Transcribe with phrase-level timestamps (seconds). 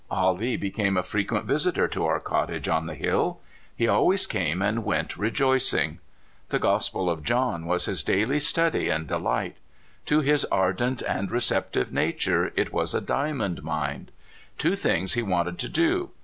[0.09, 3.39] Ah Lee became a frequent visitor to our cottage on the hill.
[3.75, 5.99] He always came and went rejoicing.
[6.49, 9.57] The Gospel of John w r as his daily study and de light.
[10.07, 14.09] To his ardent and receptive nature it was a diamond mine.
[14.57, 16.09] Two things he wanted to do.